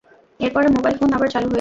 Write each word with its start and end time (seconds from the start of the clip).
এরপরে 0.39 0.67
mobile 0.67 0.95
phone 0.97 1.09
আবার 1.13 1.29
চালু 1.29 1.43
হয়েছে। 1.43 1.49